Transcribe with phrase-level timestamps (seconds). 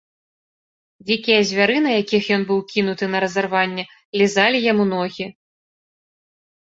[1.09, 3.83] Дзікія звяры, на якіх ён быў кінуты на разарванне,
[4.23, 5.25] лізалі яму ногі.